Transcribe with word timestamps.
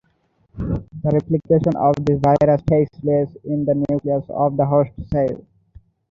The 0.57 0.83
replication 1.13 1.75
of 1.77 1.93
this 2.03 2.19
virus 2.21 2.63
takes 2.65 2.89
place 3.01 3.37
in 3.43 3.65
the 3.65 3.85
nucleus 3.87 4.27
of 4.31 4.57
the 4.57 4.65
host 4.65 4.93
cell. 5.11 5.45